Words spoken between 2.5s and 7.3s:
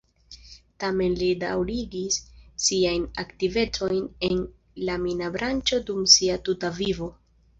siajn aktivecojn en la mina branĉo dum sia tuta vivo.